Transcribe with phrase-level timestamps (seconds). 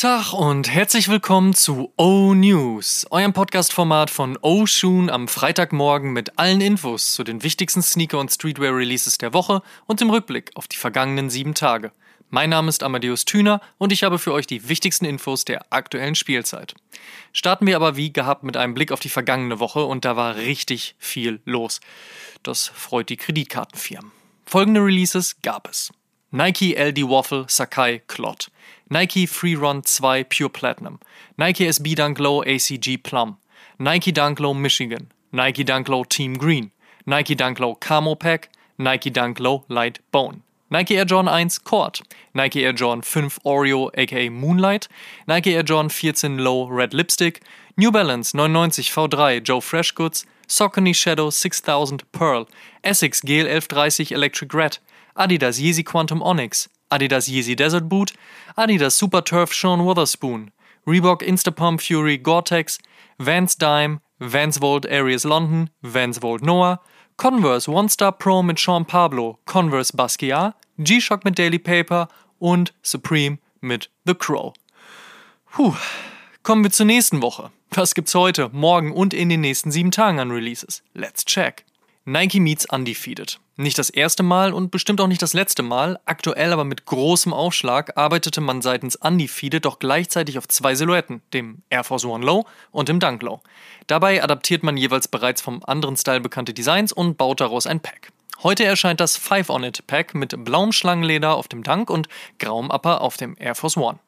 [0.00, 6.38] Tag und herzlich willkommen zu O News, eurem Podcast-Format von O Shoon am Freitagmorgen mit
[6.38, 10.78] allen Infos zu den wichtigsten Sneaker- und Streetwear-Releases der Woche und dem Rückblick auf die
[10.78, 11.92] vergangenen sieben Tage.
[12.30, 16.14] Mein Name ist Amadeus Thüner und ich habe für euch die wichtigsten Infos der aktuellen
[16.14, 16.74] Spielzeit.
[17.34, 20.36] Starten wir aber wie gehabt mit einem Blick auf die vergangene Woche und da war
[20.36, 21.82] richtig viel los.
[22.42, 24.12] Das freut die Kreditkartenfirmen.
[24.46, 25.92] Folgende Releases gab es.
[26.32, 28.48] Nike LD Waffle Sakai Clot,
[28.88, 31.00] Nike Free Run 2 Pure Platinum,
[31.36, 33.38] Nike SB Dunk Low ACG Plum,
[33.80, 36.70] Nike Dunk Low Michigan, Nike Dunk Low Team Green,
[37.04, 38.48] Nike Dunk Low Camo Pack,
[38.78, 42.00] Nike Dunk Low Light Bone, Nike Air Jordan 1 Cord,
[42.32, 44.86] Nike Air Jordan 5 Oreo aka Moonlight,
[45.26, 47.42] Nike Air Jordan 14 Low Red Lipstick,
[47.76, 52.48] New Balance 99 V3 Joe Fresh Goods, Saucony Shadow 6000 Pearl,
[52.84, 54.78] Essex GL 1130 Electric Red,
[55.16, 58.12] Adidas Yeezy Quantum Onyx, Adidas Yeezy Desert Boot,
[58.56, 60.50] Adidas Super Turf Sean Witherspoon,
[60.86, 62.78] Reebok Instapump Fury Gore-Tex,
[63.18, 66.80] Vans Dime, Vans Volt Aries London, Vans Volt Noah,
[67.16, 72.08] Converse One Star Pro mit Sean Pablo, Converse Basquiat, G-Shock mit Daily Paper
[72.38, 74.54] und Supreme mit The Crow.
[75.52, 75.74] Puh,
[76.42, 77.50] kommen wir zur nächsten Woche.
[77.70, 80.82] Was gibt's heute, morgen und in den nächsten sieben Tagen an Releases?
[80.94, 81.64] Let's check.
[82.10, 83.38] Nike meets Undefeated.
[83.56, 87.32] Nicht das erste Mal und bestimmt auch nicht das letzte Mal, aktuell aber mit großem
[87.32, 92.46] Aufschlag arbeitete man seitens Undefeated doch gleichzeitig auf zwei Silhouetten, dem Air Force One Low
[92.72, 93.40] und dem Dunk Low.
[93.86, 98.10] Dabei adaptiert man jeweils bereits vom anderen Style bekannte Designs und baut daraus ein Pack.
[98.42, 102.08] Heute erscheint das Five On It Pack mit blauem Schlangenleder auf dem Dunk und
[102.40, 104.00] grauem Upper auf dem Air Force One.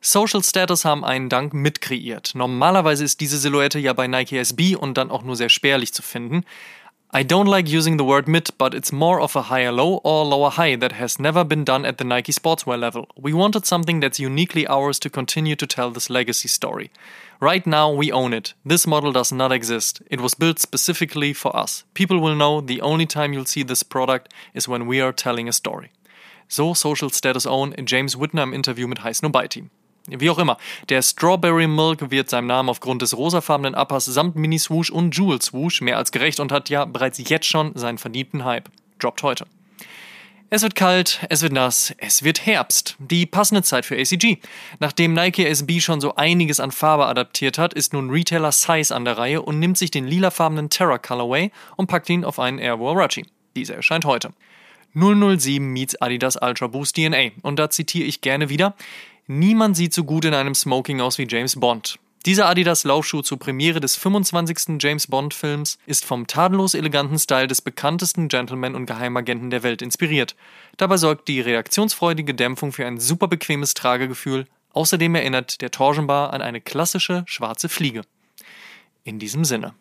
[0.00, 2.32] Social Status haben einen Dunk mitkreiert.
[2.34, 6.02] Normalerweise ist diese Silhouette ja bei Nike SB und dann auch nur sehr spärlich zu
[6.02, 6.44] finden.
[7.16, 10.24] I don't like using the word mid, but it's more of a higher low or
[10.24, 13.06] lower high that has never been done at the Nike sportswear level.
[13.16, 16.90] We wanted something that's uniquely ours to continue to tell this legacy story.
[17.38, 18.54] Right now, we own it.
[18.66, 20.02] This model does not exist.
[20.10, 21.84] It was built specifically for us.
[21.94, 25.48] People will know the only time you'll see this product is when we are telling
[25.48, 25.92] a story.
[26.48, 29.70] So Social Status Own in James Whitner im Interview mit Snow Team.
[30.06, 30.58] Wie auch immer,
[30.90, 35.96] der Strawberry Milk wird seinem Namen aufgrund des rosafarbenen Uppers samt Mini-Swoosh und Jewel-Swoosh mehr
[35.96, 38.68] als gerecht und hat ja bereits jetzt schon seinen verdienten Hype.
[38.98, 39.46] Droppt heute.
[40.50, 42.96] Es wird kalt, es wird nass, es wird Herbst.
[42.98, 44.36] Die passende Zeit für ACG.
[44.78, 49.06] Nachdem Nike SB schon so einiges an Farbe adaptiert hat, ist nun Retailer Size an
[49.06, 52.78] der Reihe und nimmt sich den lilafarbenen Terra Colorway und packt ihn auf einen Air
[52.78, 53.26] Warachi.
[53.56, 54.32] Dieser erscheint heute.
[54.94, 57.30] 007 meets Adidas Ultra Boost DNA.
[57.42, 58.76] Und da zitiere ich gerne wieder.
[59.26, 61.98] Niemand sieht so gut in einem Smoking aus wie James Bond.
[62.26, 64.78] Dieser Adidas Laufschuh zur Premiere des 25.
[64.78, 69.80] James Bond Films ist vom tadellos eleganten Style des bekanntesten Gentleman und Geheimagenten der Welt
[69.80, 70.36] inspiriert.
[70.76, 74.46] Dabei sorgt die reaktionsfreudige Dämpfung für ein super bequemes Tragegefühl.
[74.74, 78.02] Außerdem erinnert der Torsionbar an eine klassische schwarze Fliege.
[79.04, 79.74] In diesem Sinne.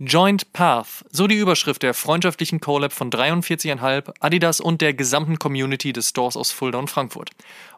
[0.00, 5.92] Joint Path, so die Überschrift der freundschaftlichen Collab von 43,5, Adidas und der gesamten Community
[5.92, 7.30] des Stores aus Fulda und Frankfurt.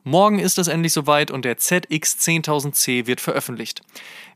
[0.03, 3.83] Morgen ist es endlich soweit und der ZX10000C wird veröffentlicht.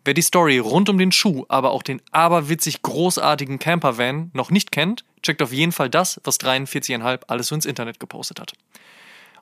[0.04, 4.72] Wer die Story rund um den Schuh, aber auch den aberwitzig großartigen Campervan noch nicht
[4.72, 8.52] kennt, checkt auf jeden Fall das, was 43,5 alles so ins Internet gepostet hat.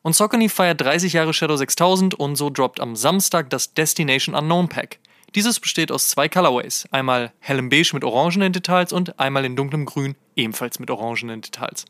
[0.02, 4.68] Und Saucony feiert 30 Jahre Shadow 6000 und so droppt am Samstag das Destination Unknown
[4.68, 5.00] Pack.
[5.34, 9.84] Dieses besteht aus zwei Colorways, einmal hellem Beige mit orangenen Details und einmal in dunklem
[9.84, 11.84] Grün, ebenfalls mit orangenen Details.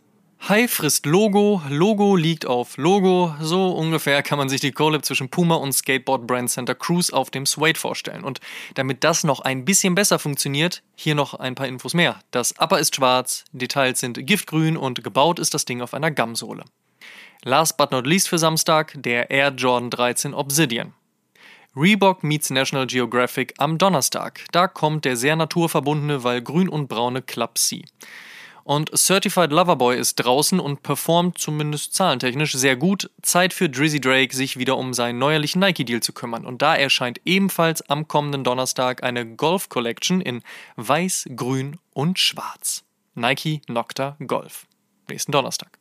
[0.48, 5.28] High frisst Logo, Logo liegt auf Logo, so ungefähr kann man sich die Collab zwischen
[5.28, 8.24] Puma und Skateboard Brand Center Cruise auf dem Suede vorstellen.
[8.24, 8.40] Und
[8.74, 12.20] damit das noch ein bisschen besser funktioniert, hier noch ein paar Infos mehr.
[12.30, 16.64] Das Upper ist schwarz, Details sind giftgrün und gebaut ist das Ding auf einer Gamsohle.
[17.44, 20.94] Last but not least für Samstag der Air Jordan 13 Obsidian.
[21.78, 24.44] Reebok meets National Geographic am Donnerstag.
[24.50, 27.84] Da kommt der sehr naturverbundene, weil grün und braune Club C.
[28.64, 33.10] Und Certified Loverboy ist draußen und performt zumindest zahlentechnisch sehr gut.
[33.22, 36.44] Zeit für Drizzy Drake, sich wieder um seinen neuerlichen Nike-Deal zu kümmern.
[36.44, 40.42] Und da erscheint ebenfalls am kommenden Donnerstag eine Golf Collection in
[40.74, 42.82] Weiß, Grün und Schwarz.
[43.14, 44.66] Nike Nocta Golf.
[45.08, 45.78] Nächsten Donnerstag.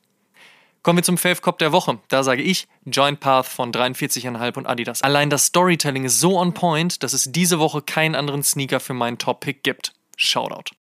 [0.88, 2.00] Kommen wir zum Fave Cop der Woche.
[2.08, 5.02] Da sage ich Joint Path von 43,5 und Adidas.
[5.02, 8.94] Allein das Storytelling ist so on point, dass es diese Woche keinen anderen Sneaker für
[8.94, 9.92] meinen Top-Pick gibt.
[10.16, 10.72] Shoutout.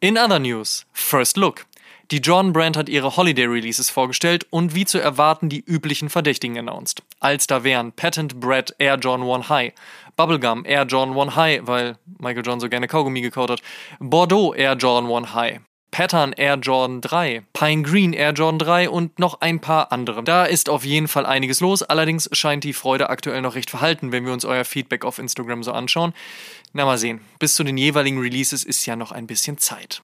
[0.00, 1.64] In other news, First Look.
[2.10, 6.58] Die Jordan Brand hat ihre Holiday Releases vorgestellt und wie zu erwarten die üblichen Verdächtigen
[6.58, 7.02] announced.
[7.18, 9.72] Als da wären Patent Bread Air Jordan 1 High,
[10.14, 13.62] Bubblegum Air Jordan 1 High, weil Michael Jordan so gerne Kaugummi gekaut hat,
[13.98, 19.18] Bordeaux Air Jordan 1 High, Pattern Air Jordan 3, Pine Green Air Jordan 3 und
[19.18, 20.22] noch ein paar andere.
[20.22, 24.12] Da ist auf jeden Fall einiges los, allerdings scheint die Freude aktuell noch recht verhalten,
[24.12, 26.12] wenn wir uns euer Feedback auf Instagram so anschauen.
[26.72, 30.02] Na mal sehen, bis zu den jeweiligen Releases ist ja noch ein bisschen Zeit.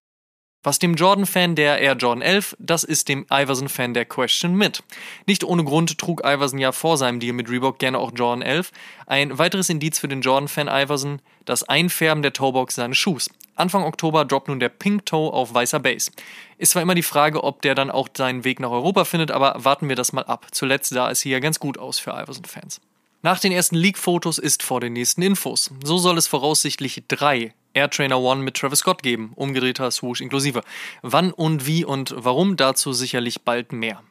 [0.65, 4.83] Was dem Jordan-Fan der Air Jordan 11, das ist dem Iverson-Fan der Question mit.
[5.27, 8.73] Nicht ohne Grund trug Iverson ja vor seinem Deal mit Reebok gerne auch Jordan 11.
[9.07, 13.29] Ein weiteres Indiz für den Jordan-Fan Iverson, das Einfärben der Toebox seines Schuhs.
[13.57, 16.11] Anfang Oktober droppt nun der Pink Toe auf weißer Base.
[16.57, 19.55] Ist zwar immer die Frage, ob der dann auch seinen Weg nach Europa findet, aber
[19.59, 20.47] warten wir das mal ab.
[20.51, 22.81] Zuletzt sah es hier ganz gut aus für Iverson-Fans.
[23.21, 25.71] Nach den ersten Leak-Fotos ist vor den nächsten Infos.
[25.85, 30.63] So soll es voraussichtlich drei Air Trainer One mit Travis Scott geben, umgedrehter Swoosh inklusive.
[31.03, 34.03] Wann und wie und warum dazu sicherlich bald mehr.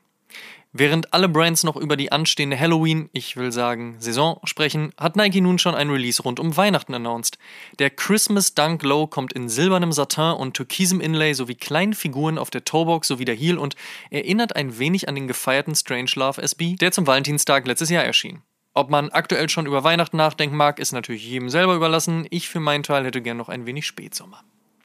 [0.75, 5.39] Während alle Brands noch über die anstehende Halloween, ich will sagen Saison, sprechen, hat Nike
[5.39, 7.37] nun schon ein Release rund um Weihnachten announced.
[7.77, 12.49] Der Christmas Dunk Low kommt in silbernem Satin und türkisem Inlay sowie kleinen Figuren auf
[12.49, 13.75] der Toebox sowie der Heel und
[14.09, 18.41] erinnert ein wenig an den gefeierten Strangelove SB, der zum Valentinstag letztes Jahr erschien.
[18.75, 22.25] Ob man aktuell schon über Weihnachten nachdenken mag, ist natürlich jedem selber überlassen.
[22.31, 24.43] Ich für meinen Teil hätte gern noch ein wenig Spätsommer.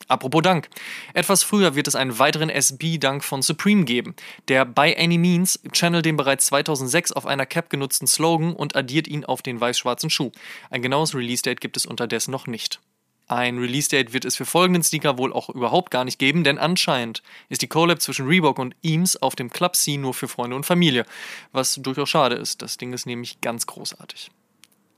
[0.09, 0.69] Apropos Dank.
[1.13, 4.15] Etwas früher wird es einen weiteren SB-Dank von Supreme geben.
[4.49, 9.07] Der By Any Means channelt den bereits 2006 auf einer Cap genutzten Slogan und addiert
[9.07, 10.33] ihn auf den weiß-schwarzen Schuh.
[10.71, 12.81] Ein genaues Release-Date gibt es unterdessen noch nicht.
[13.29, 17.23] Ein Release-Date wird es für folgenden Sneaker wohl auch überhaupt gar nicht geben, denn anscheinend
[17.51, 20.65] ist die Collab zwischen Reebok und Eames auf dem Club C nur für Freunde und
[20.65, 21.05] Familie,
[21.53, 22.63] was durchaus schade ist.
[22.63, 24.31] Das Ding ist nämlich ganz großartig.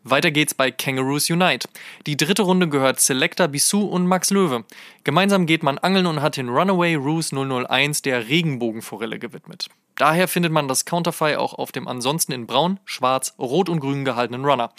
[0.04, 1.68] Weiter geht's bei Kangaroos Unite.
[2.06, 4.64] Die dritte Runde gehört Selecta Bissou und Max Löwe.
[5.02, 9.68] Gemeinsam geht man angeln und hat den Runaway Ruse 001 der Regenbogenforelle gewidmet.
[9.96, 14.06] Daher findet man das Counterfei auch auf dem ansonsten in braun, schwarz, rot und grün
[14.06, 14.72] gehaltenen Runner.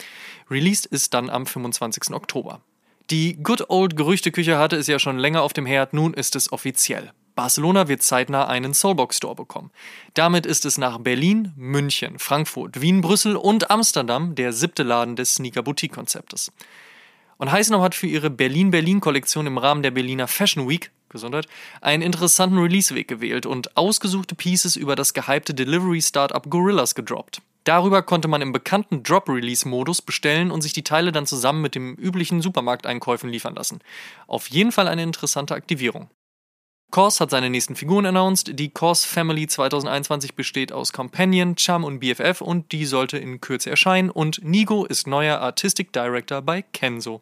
[0.49, 2.15] Released ist dann am 25.
[2.15, 2.61] Oktober.
[3.11, 6.53] Die Good Old Gerüchteküche hatte es ja schon länger auf dem Herd, nun ist es
[6.53, 7.11] offiziell.
[7.35, 9.69] Barcelona wird zeitnah einen Soulbox Store bekommen.
[10.13, 15.35] Damit ist es nach Berlin, München, Frankfurt, Wien, Brüssel und Amsterdam der siebte Laden des
[15.35, 16.53] Sneaker Boutique Konzeptes.
[17.35, 21.47] Und Heisenau hat für ihre Berlin-Berlin-Kollektion im Rahmen der Berliner Fashion Week Gesundheit,
[21.81, 27.41] einen interessanten Releaseweg gewählt und ausgesuchte Pieces über das gehypte Delivery-Startup Gorillas gedroppt.
[27.63, 31.95] Darüber konnte man im bekannten Drop-Release-Modus bestellen und sich die Teile dann zusammen mit den
[31.95, 33.79] üblichen Supermarkteinkäufen liefern lassen.
[34.27, 36.09] Auf jeden Fall eine interessante Aktivierung.
[36.91, 38.59] Kors hat seine nächsten Figuren announced.
[38.59, 43.69] Die Kors Family 2021 besteht aus Companion, Chum und BFF und die sollte in Kürze
[43.69, 44.09] erscheinen.
[44.09, 47.21] Und Nigo ist neuer Artistic Director bei Kenzo.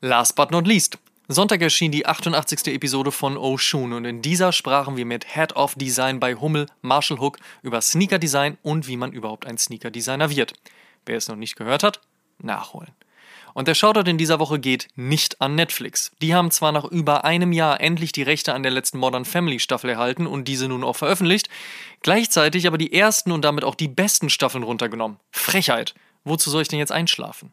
[0.00, 0.98] Last but not least.
[1.28, 2.68] Sonntag erschien die 88.
[2.68, 7.18] Episode von Oshun und in dieser sprachen wir mit Head of Design bei Hummel, Marshall
[7.18, 10.52] Hook, über Sneaker Design und wie man überhaupt ein Sneaker Designer wird.
[11.04, 12.00] Wer es noch nicht gehört hat,
[12.38, 12.92] nachholen.
[13.54, 16.12] Und der Shoutout in dieser Woche geht nicht an Netflix.
[16.22, 19.58] Die haben zwar nach über einem Jahr endlich die Rechte an der letzten Modern Family
[19.58, 21.48] Staffel erhalten und diese nun auch veröffentlicht,
[22.02, 25.18] gleichzeitig aber die ersten und damit auch die besten Staffeln runtergenommen.
[25.32, 25.94] Frechheit.
[26.22, 27.52] Wozu soll ich denn jetzt einschlafen?